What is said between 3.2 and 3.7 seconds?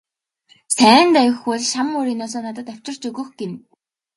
гэнэ.